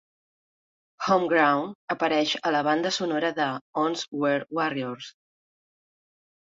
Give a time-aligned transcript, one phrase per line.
[1.07, 3.51] "Homegrown" apareix a la banda sonora de
[3.87, 5.17] "Once Were Warriors".